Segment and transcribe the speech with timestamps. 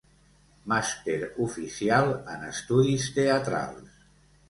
[0.73, 4.05] Màster oficial en Estudis teatrals.